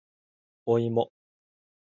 [0.65, 1.11] おいも